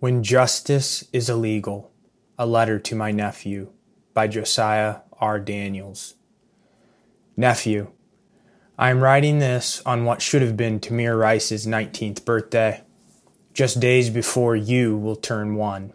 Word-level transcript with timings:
When 0.00 0.22
Justice 0.22 1.02
is 1.12 1.28
Illegal 1.28 1.90
A 2.38 2.46
Letter 2.46 2.78
to 2.78 2.94
My 2.94 3.10
Nephew 3.10 3.72
by 4.14 4.28
Josiah 4.28 4.98
R. 5.14 5.40
Daniels. 5.40 6.14
Nephew, 7.36 7.90
I 8.78 8.90
am 8.90 9.00
writing 9.00 9.40
this 9.40 9.82
on 9.84 10.04
what 10.04 10.22
should 10.22 10.40
have 10.40 10.56
been 10.56 10.78
Tamir 10.78 11.18
Rice's 11.18 11.66
19th 11.66 12.24
birthday, 12.24 12.84
just 13.52 13.80
days 13.80 14.08
before 14.08 14.54
you 14.54 14.96
will 14.96 15.16
turn 15.16 15.56
one. 15.56 15.92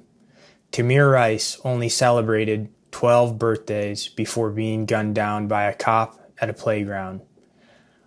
Tamir 0.73 1.09
Rice 1.09 1.57
only 1.63 1.87
celebrated 1.87 2.73
12 2.91 3.39
birthdays 3.39 4.09
before 4.09 4.49
being 4.49 4.85
gunned 4.85 5.15
down 5.15 5.47
by 5.47 5.63
a 5.63 5.73
cop 5.73 6.19
at 6.41 6.49
a 6.49 6.53
playground. 6.53 7.21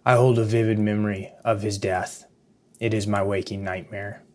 I 0.04 0.16
hold 0.16 0.38
a 0.38 0.44
vivid 0.44 0.78
memory 0.78 1.32
of 1.42 1.62
his 1.62 1.78
death. 1.78 2.26
It 2.80 2.92
is 2.92 3.06
my 3.06 3.22
waking 3.22 3.64
nightmare. 3.64 4.25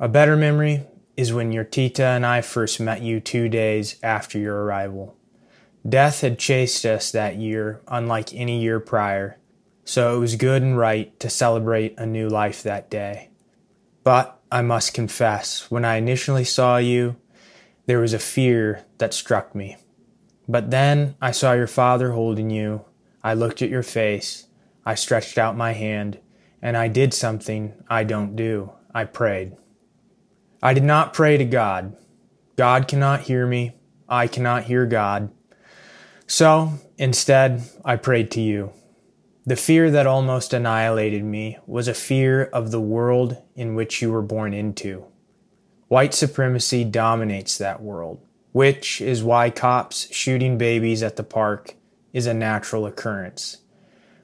A 0.00 0.08
better 0.08 0.36
memory 0.36 0.86
is 1.16 1.32
when 1.32 1.50
your 1.50 1.64
Tita 1.64 2.04
and 2.04 2.24
I 2.24 2.40
first 2.40 2.78
met 2.78 3.02
you 3.02 3.18
two 3.18 3.48
days 3.48 3.96
after 4.00 4.38
your 4.38 4.62
arrival. 4.62 5.16
Death 5.88 6.20
had 6.20 6.38
chased 6.38 6.84
us 6.86 7.10
that 7.10 7.34
year, 7.34 7.80
unlike 7.88 8.32
any 8.32 8.62
year 8.62 8.78
prior, 8.78 9.38
so 9.84 10.14
it 10.14 10.20
was 10.20 10.36
good 10.36 10.62
and 10.62 10.78
right 10.78 11.18
to 11.18 11.28
celebrate 11.28 11.98
a 11.98 12.06
new 12.06 12.28
life 12.28 12.62
that 12.62 12.88
day. 12.88 13.30
But 14.04 14.40
I 14.52 14.62
must 14.62 14.94
confess, 14.94 15.68
when 15.68 15.84
I 15.84 15.96
initially 15.96 16.44
saw 16.44 16.76
you, 16.76 17.16
there 17.86 17.98
was 17.98 18.12
a 18.12 18.20
fear 18.20 18.84
that 18.98 19.12
struck 19.12 19.52
me. 19.52 19.78
But 20.46 20.70
then 20.70 21.16
I 21.20 21.32
saw 21.32 21.54
your 21.54 21.66
father 21.66 22.12
holding 22.12 22.50
you. 22.50 22.84
I 23.24 23.34
looked 23.34 23.62
at 23.62 23.70
your 23.70 23.82
face. 23.82 24.46
I 24.86 24.94
stretched 24.94 25.38
out 25.38 25.56
my 25.56 25.72
hand, 25.72 26.20
and 26.62 26.76
I 26.76 26.86
did 26.86 27.12
something 27.12 27.74
I 27.88 28.04
don't 28.04 28.36
do. 28.36 28.70
I 28.94 29.04
prayed. 29.04 29.56
I 30.62 30.74
did 30.74 30.84
not 30.84 31.14
pray 31.14 31.36
to 31.36 31.44
God. 31.44 31.96
God 32.56 32.88
cannot 32.88 33.22
hear 33.22 33.46
me. 33.46 33.76
I 34.08 34.26
cannot 34.26 34.64
hear 34.64 34.86
God. 34.86 35.30
So, 36.26 36.74
instead, 36.96 37.62
I 37.84 37.96
prayed 37.96 38.30
to 38.32 38.40
you. 38.40 38.72
The 39.46 39.56
fear 39.56 39.90
that 39.90 40.06
almost 40.06 40.52
annihilated 40.52 41.24
me 41.24 41.58
was 41.66 41.88
a 41.88 41.94
fear 41.94 42.44
of 42.44 42.70
the 42.70 42.80
world 42.80 43.42
in 43.54 43.74
which 43.74 44.02
you 44.02 44.10
were 44.10 44.20
born 44.20 44.52
into. 44.52 45.06
White 45.86 46.12
supremacy 46.12 46.84
dominates 46.84 47.56
that 47.56 47.80
world, 47.80 48.20
which 48.52 49.00
is 49.00 49.22
why 49.22 49.48
cops 49.48 50.12
shooting 50.12 50.58
babies 50.58 51.02
at 51.02 51.16
the 51.16 51.22
park 51.22 51.76
is 52.12 52.26
a 52.26 52.34
natural 52.34 52.84
occurrence. 52.84 53.58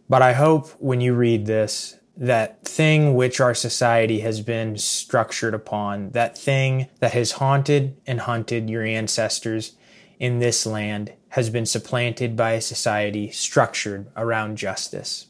But 0.09 0.21
I 0.21 0.35
hope 0.35 0.69
when 0.79 1.01
you 1.01 1.15
read 1.15 1.47
this 1.47 1.97
that 2.17 2.65
thing 2.65 3.15
which 3.15 3.41
our 3.41 3.55
society 3.55 4.21
has 4.21 4.41
been 4.41 4.77
structured 4.77 5.55
upon, 5.55 6.11
that 6.11 6.39
thing 6.39 6.89
that 7.01 7.13
has 7.13 7.33
haunted 7.33 7.97
and 8.07 8.21
hunted 8.21 8.71
your 8.71 8.85
ancestors 8.85 9.73
in 10.19 10.39
this 10.39 10.65
land, 10.65 11.13
has 11.31 11.51
been 11.51 11.67
supplanted 11.67 12.37
by 12.37 12.53
a 12.53 12.61
society 12.61 13.31
structured 13.31 14.07
around 14.17 14.57
justice. 14.57 15.27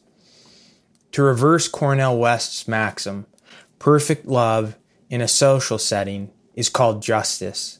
To 1.13 1.23
reverse 1.23 1.67
Cornel 1.67 2.19
West's 2.19 2.67
maxim, 2.67 3.25
perfect 3.79 4.27
love 4.27 4.75
in 5.09 5.21
a 5.21 5.27
social 5.27 5.79
setting 5.79 6.29
is 6.53 6.69
called 6.69 7.01
justice. 7.01 7.79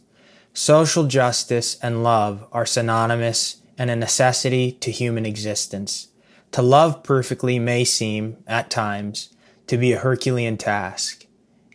Social 0.53 1.05
justice 1.05 1.77
and 1.81 2.01
love 2.01 2.47
are 2.51 2.65
synonymous 2.65 3.61
and 3.77 3.91
a 3.91 3.95
necessity 3.95 4.71
to 4.71 4.89
human 4.89 5.25
existence. 5.25 6.07
To 6.55 6.61
love 6.61 7.03
perfectly 7.03 7.59
may 7.59 7.83
seem, 7.83 8.37
at 8.47 8.69
times, 8.69 9.35
to 9.67 9.77
be 9.77 9.91
a 9.91 9.99
Herculean 9.99 10.55
task. 10.55 11.25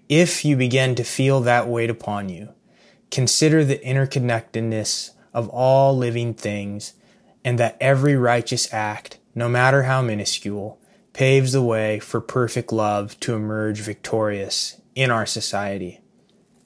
If 0.08 0.42
you 0.42 0.56
begin 0.56 0.94
to 0.94 1.04
feel 1.04 1.40
that 1.40 1.68
weight 1.68 1.90
upon 1.90 2.30
you, 2.30 2.54
consider 3.10 3.62
the 3.62 3.76
interconnectedness 3.76 5.10
of 5.34 5.50
all 5.50 5.94
living 5.94 6.32
things 6.32 6.94
and 7.44 7.58
that 7.58 7.76
every 7.78 8.16
righteous 8.16 8.72
act, 8.72 9.18
no 9.34 9.50
matter 9.50 9.82
how 9.82 10.00
minuscule, 10.00 10.80
paves 11.12 11.52
the 11.52 11.60
way 11.60 11.98
for 11.98 12.22
perfect 12.22 12.72
love 12.72 13.20
to 13.20 13.34
emerge 13.34 13.80
victorious 13.80 14.80
in 14.94 15.10
our 15.10 15.26
society. 15.26 16.00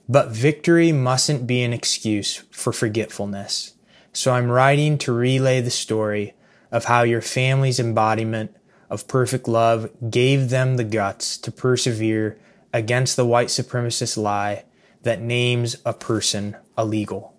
But 0.09 0.31
victory 0.31 0.93
mustn't 0.93 1.49
be 1.49 1.65
an 1.65 1.73
excuse 1.73 2.45
for 2.53 2.73
forgetfulness. 2.73 3.75
So 4.13 4.35
I'm 4.35 4.53
writing 4.53 4.99
to 4.99 5.13
relay 5.13 5.61
the 5.61 5.71
story 5.71 6.35
of 6.75 6.87
how 6.87 7.05
your 7.05 7.21
family's 7.21 7.79
embodiment 7.79 8.55
of 8.91 9.07
perfect 9.07 9.47
love 9.47 9.89
gave 10.11 10.51
them 10.51 10.77
the 10.77 10.83
guts 10.83 11.39
to 11.39 11.53
persevere 11.53 12.37
against 12.73 13.15
the 13.15 13.25
white 13.25 13.47
supremacist 13.47 14.17
lie 14.17 14.65
that 15.03 15.23
names 15.23 15.77
a 15.87 15.93
person 15.93 16.57
illegal. 16.77 17.39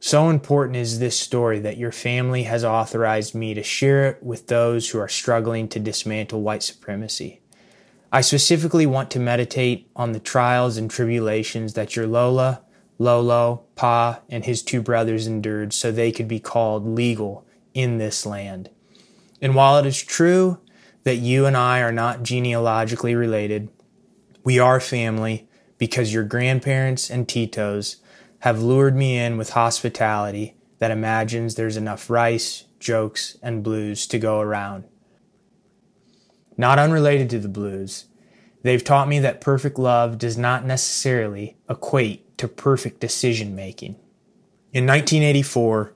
So 0.00 0.30
important 0.30 0.76
is 0.76 0.98
this 0.98 1.20
story 1.20 1.60
that 1.60 1.76
your 1.76 1.92
family 1.92 2.44
has 2.44 2.64
authorized 2.64 3.34
me 3.34 3.52
to 3.52 3.62
share 3.62 4.08
it 4.08 4.22
with 4.22 4.46
those 4.46 4.88
who 4.88 4.98
are 4.98 5.08
struggling 5.08 5.68
to 5.68 5.78
dismantle 5.78 6.40
white 6.40 6.62
supremacy. 6.62 7.42
I 8.10 8.22
specifically 8.22 8.86
want 8.86 9.10
to 9.10 9.20
meditate 9.20 9.90
on 9.94 10.12
the 10.12 10.20
trials 10.20 10.78
and 10.78 10.90
tribulations 10.90 11.74
that 11.74 11.96
your 11.96 12.06
Lola, 12.06 12.62
Lolo, 12.98 13.64
Pa, 13.74 14.20
and 14.30 14.46
his 14.46 14.62
two 14.62 14.80
brothers 14.80 15.26
endured 15.26 15.74
so 15.74 15.92
they 15.92 16.10
could 16.10 16.28
be 16.28 16.40
called 16.40 16.86
legal 16.86 17.46
in 17.74 17.98
this 17.98 18.26
land. 18.26 18.70
And 19.40 19.54
while 19.54 19.78
it 19.78 19.86
is 19.86 20.02
true 20.02 20.58
that 21.04 21.16
you 21.16 21.46
and 21.46 21.56
I 21.56 21.80
are 21.80 21.92
not 21.92 22.22
genealogically 22.22 23.14
related, 23.14 23.68
we 24.44 24.58
are 24.58 24.80
family 24.80 25.48
because 25.78 26.12
your 26.12 26.24
grandparents 26.24 27.10
and 27.10 27.26
Titos 27.26 27.96
have 28.40 28.62
lured 28.62 28.96
me 28.96 29.18
in 29.18 29.36
with 29.36 29.50
hospitality 29.50 30.56
that 30.78 30.90
imagines 30.90 31.54
there's 31.54 31.76
enough 31.76 32.10
rice, 32.10 32.64
jokes, 32.80 33.36
and 33.42 33.62
blues 33.62 34.06
to 34.08 34.18
go 34.18 34.40
around. 34.40 34.84
Not 36.56 36.78
unrelated 36.78 37.30
to 37.30 37.38
the 37.38 37.48
blues, 37.48 38.06
they've 38.62 38.82
taught 38.82 39.08
me 39.08 39.18
that 39.20 39.40
perfect 39.40 39.78
love 39.78 40.18
does 40.18 40.36
not 40.36 40.64
necessarily 40.64 41.56
equate 41.68 42.36
to 42.38 42.48
perfect 42.48 43.00
decision 43.00 43.54
making. 43.54 43.96
In 44.72 44.86
1984, 44.86 45.94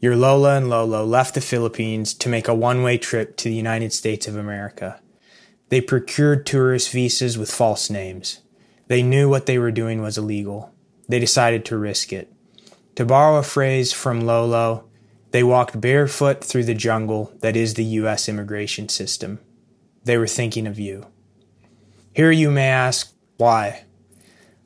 your 0.00 0.14
Lola 0.14 0.56
and 0.56 0.68
Lolo 0.68 1.04
left 1.04 1.34
the 1.34 1.40
Philippines 1.40 2.14
to 2.14 2.28
make 2.28 2.46
a 2.46 2.54
one 2.54 2.82
way 2.82 2.98
trip 2.98 3.36
to 3.38 3.48
the 3.48 3.54
United 3.54 3.92
States 3.92 4.28
of 4.28 4.36
America. 4.36 5.00
They 5.70 5.80
procured 5.80 6.46
tourist 6.46 6.90
visas 6.92 7.36
with 7.36 7.50
false 7.50 7.90
names. 7.90 8.40
They 8.86 9.02
knew 9.02 9.28
what 9.28 9.46
they 9.46 9.58
were 9.58 9.72
doing 9.72 10.00
was 10.00 10.16
illegal. 10.16 10.72
They 11.08 11.18
decided 11.18 11.64
to 11.66 11.76
risk 11.76 12.12
it. 12.12 12.32
To 12.94 13.04
borrow 13.04 13.38
a 13.38 13.42
phrase 13.42 13.92
from 13.92 14.20
Lolo, 14.20 14.84
they 15.32 15.42
walked 15.42 15.80
barefoot 15.80 16.42
through 16.42 16.64
the 16.64 16.74
jungle 16.74 17.32
that 17.40 17.56
is 17.56 17.74
the 17.74 17.84
U.S. 17.84 18.28
immigration 18.28 18.88
system. 18.88 19.40
They 20.04 20.16
were 20.16 20.26
thinking 20.26 20.66
of 20.66 20.78
you. 20.78 21.06
Here 22.14 22.30
you 22.30 22.50
may 22.50 22.68
ask, 22.68 23.12
why? 23.36 23.84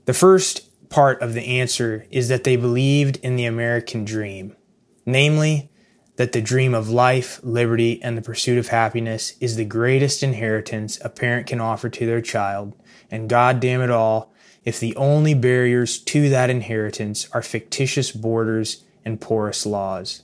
The 0.04 0.14
first 0.14 0.88
part 0.88 1.20
of 1.20 1.34
the 1.34 1.59
answer 1.59 2.06
is 2.10 2.28
that 2.28 2.44
they 2.44 2.56
believed 2.56 3.16
in 3.22 3.37
the 3.37 3.47
American 3.47 4.04
dream 4.04 4.56
namely, 5.04 5.70
that 6.16 6.32
the 6.32 6.42
dream 6.42 6.74
of 6.74 6.90
life, 6.90 7.40
liberty, 7.42 8.02
and 8.02 8.16
the 8.16 8.22
pursuit 8.22 8.58
of 8.58 8.68
happiness 8.68 9.34
is 9.40 9.56
the 9.56 9.64
greatest 9.64 10.22
inheritance 10.22 10.98
a 11.02 11.08
parent 11.08 11.46
can 11.46 11.60
offer 11.60 11.88
to 11.88 12.06
their 12.06 12.20
child, 12.20 12.74
and 13.10 13.28
God 13.28 13.60
damn 13.60 13.80
it 13.80 13.90
all, 13.90 14.32
if 14.64 14.78
the 14.78 14.94
only 14.96 15.34
barriers 15.34 15.98
to 15.98 16.28
that 16.28 16.50
inheritance 16.50 17.28
are 17.32 17.42
fictitious 17.42 18.12
borders 18.12 18.84
and 19.04 19.20
porous 19.20 19.66
laws. 19.66 20.22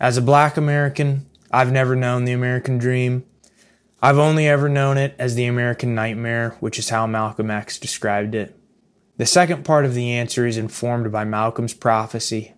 As 0.00 0.16
a 0.16 0.22
black 0.22 0.56
American, 0.56 1.26
I've 1.50 1.70
never 1.70 1.94
known 1.94 2.24
the 2.24 2.32
American 2.32 2.78
dream. 2.78 3.24
I've 4.02 4.18
only 4.18 4.48
ever 4.48 4.68
known 4.68 4.98
it 4.98 5.14
as 5.18 5.34
the 5.34 5.46
American 5.46 5.94
nightmare, 5.94 6.56
which 6.60 6.78
is 6.78 6.88
how 6.88 7.06
Malcolm 7.06 7.50
X 7.50 7.78
described 7.78 8.34
it. 8.34 8.58
The 9.16 9.26
second 9.26 9.64
part 9.64 9.84
of 9.84 9.94
the 9.94 10.12
answer 10.12 10.46
is 10.46 10.58
informed 10.58 11.10
by 11.12 11.24
Malcolm's 11.24 11.72
prophecy 11.72 12.52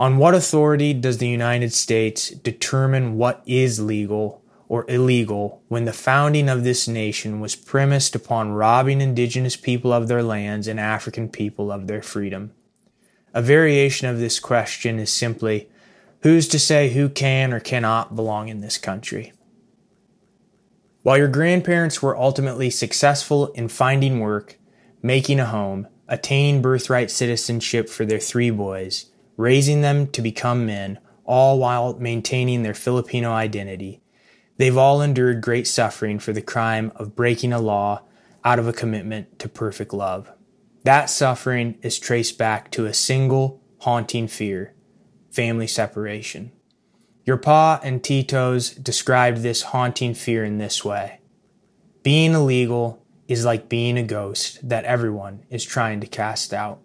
on 0.00 0.16
what 0.16 0.34
authority 0.34 0.94
does 0.94 1.18
the 1.18 1.28
United 1.28 1.74
States 1.74 2.30
determine 2.30 3.18
what 3.18 3.42
is 3.44 3.78
legal 3.78 4.42
or 4.66 4.90
illegal 4.90 5.62
when 5.68 5.84
the 5.84 5.92
founding 5.92 6.48
of 6.48 6.64
this 6.64 6.88
nation 6.88 7.38
was 7.38 7.54
premised 7.54 8.16
upon 8.16 8.50
robbing 8.50 9.02
indigenous 9.02 9.58
people 9.58 9.92
of 9.92 10.08
their 10.08 10.22
lands 10.22 10.66
and 10.66 10.80
African 10.80 11.28
people 11.28 11.70
of 11.70 11.86
their 11.86 12.00
freedom? 12.00 12.54
A 13.34 13.42
variation 13.42 14.08
of 14.08 14.18
this 14.18 14.40
question 14.40 14.98
is 14.98 15.12
simply 15.12 15.68
who's 16.22 16.48
to 16.48 16.58
say 16.58 16.88
who 16.88 17.10
can 17.10 17.52
or 17.52 17.60
cannot 17.60 18.16
belong 18.16 18.48
in 18.48 18.62
this 18.62 18.78
country? 18.78 19.34
While 21.02 21.18
your 21.18 21.28
grandparents 21.28 22.00
were 22.00 22.16
ultimately 22.16 22.70
successful 22.70 23.48
in 23.48 23.68
finding 23.68 24.20
work, 24.20 24.56
making 25.02 25.40
a 25.40 25.46
home, 25.46 25.88
attaining 26.08 26.62
birthright 26.62 27.10
citizenship 27.10 27.90
for 27.90 28.06
their 28.06 28.18
three 28.18 28.50
boys, 28.50 29.10
raising 29.40 29.80
them 29.80 30.06
to 30.08 30.20
become 30.20 30.66
men, 30.66 30.98
all 31.24 31.58
while 31.58 31.94
maintaining 31.98 32.62
their 32.62 32.74
Filipino 32.74 33.32
identity. 33.32 34.02
They've 34.58 34.76
all 34.76 35.00
endured 35.00 35.40
great 35.40 35.66
suffering 35.66 36.18
for 36.18 36.34
the 36.34 36.42
crime 36.42 36.92
of 36.96 37.16
breaking 37.16 37.54
a 37.54 37.58
law 37.58 38.02
out 38.44 38.58
of 38.58 38.68
a 38.68 38.72
commitment 38.74 39.38
to 39.38 39.48
perfect 39.48 39.94
love. 39.94 40.30
That 40.84 41.08
suffering 41.08 41.78
is 41.80 41.98
traced 41.98 42.36
back 42.36 42.70
to 42.72 42.84
a 42.84 42.92
single 42.92 43.62
haunting 43.78 44.28
fear 44.28 44.74
family 45.30 45.66
separation. 45.66 46.52
Your 47.24 47.38
Pa 47.38 47.80
and 47.82 48.04
Tito's 48.04 48.70
described 48.70 49.38
this 49.38 49.62
haunting 49.62 50.12
fear 50.12 50.44
in 50.44 50.58
this 50.58 50.84
way 50.84 51.20
Being 52.02 52.34
illegal 52.34 53.02
is 53.26 53.46
like 53.46 53.70
being 53.70 53.96
a 53.96 54.02
ghost 54.02 54.68
that 54.68 54.84
everyone 54.84 55.44
is 55.48 55.64
trying 55.64 56.00
to 56.00 56.06
cast 56.06 56.52
out. 56.52 56.80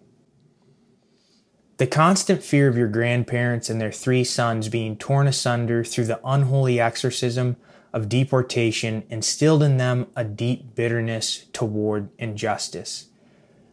The 1.78 1.86
constant 1.86 2.42
fear 2.42 2.68
of 2.68 2.78
your 2.78 2.88
grandparents 2.88 3.68
and 3.68 3.78
their 3.78 3.92
three 3.92 4.24
sons 4.24 4.70
being 4.70 4.96
torn 4.96 5.26
asunder 5.26 5.84
through 5.84 6.06
the 6.06 6.20
unholy 6.24 6.80
exorcism 6.80 7.56
of 7.92 8.08
deportation 8.08 9.04
instilled 9.10 9.62
in 9.62 9.76
them 9.76 10.06
a 10.16 10.24
deep 10.24 10.74
bitterness 10.74 11.44
toward 11.52 12.08
injustice. 12.18 13.08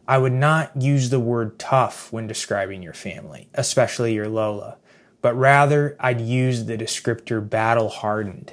I 0.06 0.18
would 0.18 0.34
not 0.34 0.82
use 0.82 1.08
the 1.08 1.18
word 1.18 1.58
tough 1.58 2.12
when 2.12 2.26
describing 2.26 2.82
your 2.82 2.92
family, 2.92 3.48
especially 3.54 4.12
your 4.12 4.28
Lola, 4.28 4.76
but 5.22 5.34
rather 5.34 5.96
I'd 5.98 6.20
use 6.20 6.66
the 6.66 6.76
descriptor 6.76 7.48
battle 7.48 7.88
hardened, 7.88 8.52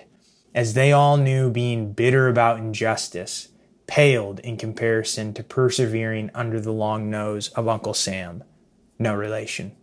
as 0.56 0.76
they 0.76 0.94
all 0.94 1.18
knew 1.18 1.50
being 1.50 1.92
bitter 1.92 2.30
about 2.30 2.60
injustice 2.60 3.50
paled 3.86 4.40
in 4.40 4.56
comparison 4.56 5.34
to 5.34 5.44
persevering 5.44 6.32
under 6.34 6.62
the 6.62 6.72
long 6.72 7.10
nose 7.10 7.50
of 7.50 7.68
Uncle 7.68 7.94
Sam 7.94 8.46
no 9.02 9.14
relation. 9.16 9.76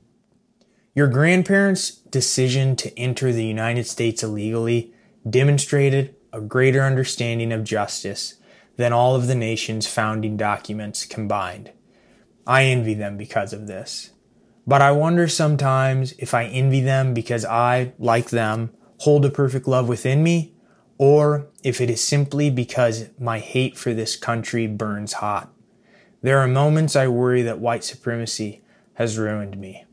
Your 0.94 1.09
grandparents' 1.09 1.91
decision 1.91 2.76
to 2.76 2.99
enter 2.99 3.32
the 3.32 3.44
United 3.44 3.87
States 3.87 4.23
illegally 4.23 4.93
demonstrated 5.29 6.15
a 6.32 6.41
greater 6.41 6.82
understanding 6.82 7.53
of 7.53 7.65
justice 7.65 8.35
than 8.76 8.93
all 8.93 9.15
of 9.15 9.26
the 9.26 9.35
nation's 9.35 9.87
founding 9.87 10.37
documents 10.37 11.05
combined. 11.05 11.73
I 12.47 12.65
envy 12.65 12.94
them 12.94 13.17
because 13.17 13.53
of 13.53 13.67
this. 13.67 14.11
But 14.67 14.82
I 14.82 14.93
wonder 14.93 15.29
sometimes 15.29 16.12
if 16.19 16.35
I 16.35 16.44
envy 16.44 16.81
them 16.81 17.14
because 17.14 17.44
I, 17.44 17.93
like 17.99 18.31
them, 18.31 18.71
hold 18.99 19.25
a 19.25 19.31
perfect 19.31 19.67
love 19.67 19.88
within 19.88 20.23
me, 20.23 20.55
or 20.99 21.47
if 21.62 21.81
it 21.81 21.91
is 21.91 22.03
simply 22.03 22.50
because 22.50 23.09
my 23.19 23.38
hate 23.38 23.79
for 23.79 23.94
this 23.94 24.17
country 24.17 24.67
burns 24.67 25.14
hot. 25.14 25.53
There 26.23 26.38
are 26.38 26.49
moments 26.49 26.97
I 26.97 27.09
worry 27.09 27.43
that 27.43 27.61
white 27.61 27.85
supremacy 27.85 28.62
has 28.99 29.17
ruined 29.17 29.56
me. 29.56 29.85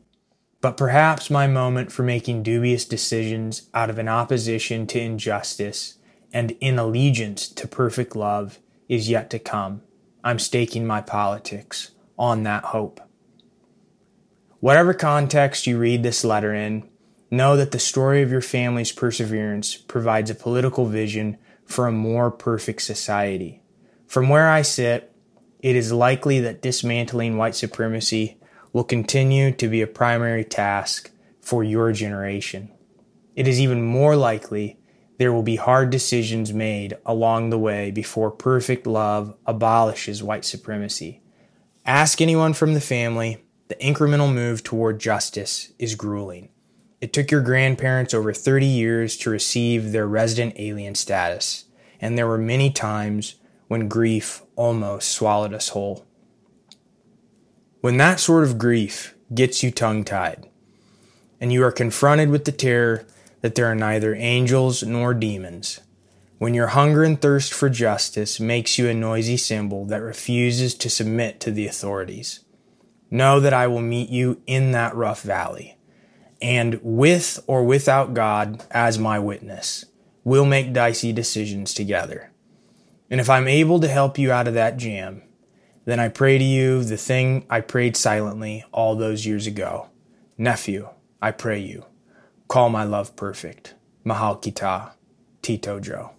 But 0.60 0.76
perhaps 0.76 1.30
my 1.30 1.46
moment 1.46 1.92
for 1.92 2.02
making 2.02 2.42
dubious 2.42 2.84
decisions 2.84 3.70
out 3.72 3.88
of 3.88 3.98
an 3.98 4.08
opposition 4.08 4.84
to 4.88 5.00
injustice 5.00 5.98
and 6.32 6.56
in 6.60 6.76
allegiance 6.76 7.48
to 7.50 7.68
perfect 7.68 8.16
love 8.16 8.58
is 8.88 9.08
yet 9.08 9.30
to 9.30 9.38
come. 9.38 9.82
I'm 10.24 10.40
staking 10.40 10.88
my 10.88 11.02
politics 11.02 11.92
on 12.18 12.42
that 12.42 12.64
hope. 12.64 13.00
Whatever 14.58 14.92
context 14.92 15.68
you 15.68 15.78
read 15.78 16.02
this 16.02 16.24
letter 16.24 16.52
in, 16.52 16.88
know 17.30 17.56
that 17.56 17.70
the 17.70 17.78
story 17.78 18.22
of 18.22 18.32
your 18.32 18.40
family's 18.40 18.90
perseverance 18.90 19.76
provides 19.76 20.30
a 20.30 20.34
political 20.34 20.86
vision 20.86 21.38
for 21.64 21.86
a 21.86 21.92
more 21.92 22.32
perfect 22.32 22.82
society. 22.82 23.62
From 24.08 24.28
where 24.28 24.48
I 24.48 24.62
sit, 24.62 25.12
it 25.60 25.76
is 25.76 25.92
likely 25.92 26.40
that 26.40 26.60
dismantling 26.60 27.36
white 27.36 27.54
supremacy 27.54 28.40
will 28.76 28.84
continue 28.84 29.50
to 29.50 29.68
be 29.68 29.80
a 29.80 29.86
primary 29.86 30.44
task 30.44 31.10
for 31.40 31.64
your 31.64 31.92
generation. 31.92 32.70
It 33.34 33.48
is 33.48 33.58
even 33.58 33.82
more 33.82 34.16
likely 34.16 34.78
there 35.16 35.32
will 35.32 35.42
be 35.42 35.56
hard 35.56 35.88
decisions 35.88 36.52
made 36.52 36.94
along 37.06 37.48
the 37.48 37.58
way 37.58 37.90
before 37.90 38.30
perfect 38.30 38.86
love 38.86 39.34
abolishes 39.46 40.22
white 40.22 40.44
supremacy. 40.44 41.22
Ask 41.86 42.20
anyone 42.20 42.52
from 42.52 42.74
the 42.74 42.82
family, 42.82 43.42
the 43.68 43.76
incremental 43.76 44.30
move 44.30 44.62
toward 44.62 45.00
justice 45.00 45.72
is 45.78 45.94
grueling. 45.94 46.50
It 47.00 47.14
took 47.14 47.30
your 47.30 47.40
grandparents 47.40 48.12
over 48.12 48.34
30 48.34 48.66
years 48.66 49.16
to 49.16 49.30
receive 49.30 49.92
their 49.92 50.06
resident 50.06 50.52
alien 50.58 50.96
status, 50.96 51.64
and 51.98 52.18
there 52.18 52.28
were 52.28 52.36
many 52.36 52.70
times 52.70 53.36
when 53.68 53.88
grief 53.88 54.42
almost 54.54 55.08
swallowed 55.12 55.54
us 55.54 55.70
whole. 55.70 56.05
When 57.80 57.98
that 57.98 58.20
sort 58.20 58.44
of 58.44 58.58
grief 58.58 59.14
gets 59.34 59.62
you 59.62 59.70
tongue 59.70 60.04
tied, 60.04 60.48
and 61.40 61.52
you 61.52 61.62
are 61.62 61.72
confronted 61.72 62.30
with 62.30 62.44
the 62.44 62.52
terror 62.52 63.06
that 63.42 63.54
there 63.54 63.66
are 63.66 63.74
neither 63.74 64.14
angels 64.14 64.82
nor 64.82 65.12
demons, 65.14 65.80
when 66.38 66.54
your 66.54 66.68
hunger 66.68 67.04
and 67.04 67.20
thirst 67.20 67.52
for 67.52 67.68
justice 67.68 68.40
makes 68.40 68.78
you 68.78 68.88
a 68.88 68.94
noisy 68.94 69.36
cymbal 69.36 69.84
that 69.86 70.02
refuses 70.02 70.74
to 70.74 70.90
submit 70.90 71.40
to 71.40 71.50
the 71.50 71.66
authorities, 71.66 72.40
know 73.10 73.40
that 73.40 73.52
I 73.52 73.66
will 73.66 73.82
meet 73.82 74.10
you 74.10 74.40
in 74.46 74.72
that 74.72 74.94
rough 74.94 75.22
valley, 75.22 75.76
and 76.42 76.80
with 76.82 77.42
or 77.46 77.64
without 77.64 78.14
God 78.14 78.64
as 78.70 78.98
my 78.98 79.18
witness, 79.18 79.84
we'll 80.24 80.44
make 80.44 80.72
dicey 80.72 81.12
decisions 81.12 81.72
together. 81.72 82.32
And 83.10 83.20
if 83.20 83.30
I'm 83.30 83.48
able 83.48 83.80
to 83.80 83.88
help 83.88 84.18
you 84.18 84.32
out 84.32 84.48
of 84.48 84.54
that 84.54 84.76
jam, 84.76 85.22
then 85.86 86.00
I 86.00 86.08
pray 86.08 86.36
to 86.36 86.44
you 86.44 86.84
the 86.84 86.96
thing 86.96 87.46
I 87.48 87.60
prayed 87.60 87.96
silently 87.96 88.64
all 88.72 88.96
those 88.96 89.24
years 89.24 89.46
ago. 89.46 89.88
Nephew, 90.36 90.88
I 91.22 91.30
pray 91.30 91.60
you, 91.60 91.86
call 92.48 92.68
my 92.68 92.84
love 92.84 93.16
perfect. 93.16 93.74
Mahal 94.04 94.36
Kita, 94.36 94.90
Tito 95.42 95.80
Joe. 95.80 96.10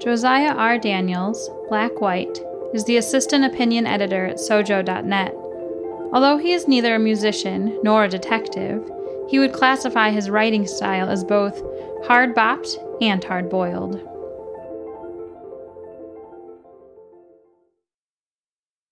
Josiah 0.00 0.54
R. 0.54 0.78
Daniels, 0.78 1.50
Black 1.68 2.00
White, 2.00 2.38
is 2.72 2.84
the 2.84 2.96
assistant 2.96 3.44
opinion 3.44 3.86
editor 3.86 4.26
at 4.26 4.36
Sojo.net. 4.36 5.34
Although 6.12 6.38
he 6.38 6.52
is 6.52 6.68
neither 6.68 6.94
a 6.94 6.98
musician 6.98 7.78
nor 7.82 8.04
a 8.04 8.08
detective, 8.08 8.88
he 9.28 9.38
would 9.38 9.52
classify 9.52 10.10
his 10.10 10.30
writing 10.30 10.66
style 10.66 11.08
as 11.08 11.24
both 11.24 11.62
hard 12.06 12.34
bopped 12.34 12.76
and 13.00 13.22
hard 13.22 13.50
boiled. 13.50 14.00